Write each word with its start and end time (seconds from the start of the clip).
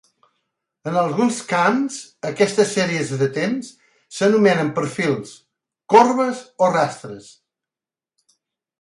En 0.91 0.95
alguns 1.01 1.35
camps, 1.51 1.97
aquestes 2.29 2.73
"sèries 2.79 3.13
de 3.21 3.29
temps" 3.37 3.71
s'anomenen 4.21 4.75
perfils, 4.81 5.37
corbes 5.97 6.45
o 6.71 6.75
rastres. 6.81 7.33